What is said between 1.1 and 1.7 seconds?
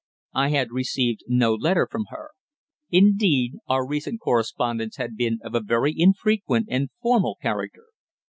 no